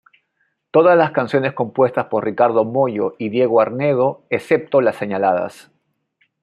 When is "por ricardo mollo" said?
2.07-3.13